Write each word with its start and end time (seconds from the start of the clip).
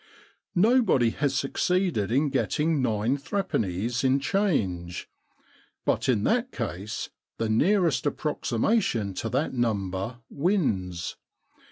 Nobody 0.55 1.11
has 1.11 1.35
succeeded 1.35 2.11
in 2.11 2.29
getting 2.31 2.81
nine 2.81 3.17
threepennies 3.17 4.03
in 4.03 4.19
change. 4.19 5.07
But 5.85 6.09
in 6.09 6.23
that 6.23 6.51
case 6.51 7.11
the 7.37 7.49
nearest 7.49 8.05
approxi 8.05 8.57
mation 8.59 9.15
to 9.17 9.29
that 9.29 9.53
number 9.53 10.17
wins. 10.31 11.17